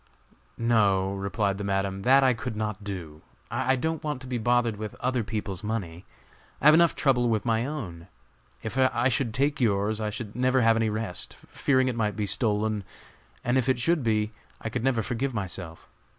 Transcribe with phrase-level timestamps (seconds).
[0.57, 3.21] "No," replied the Madam, "that I could not do.
[3.51, 6.05] I don't want to be bothered with other people's money.
[6.59, 8.07] I have enough trouble with my own.
[8.63, 12.25] If I should take yours, I should never have any rest, fearing it might be
[12.25, 12.83] stolen;
[13.43, 15.87] and if it should be, I could never forgive myself.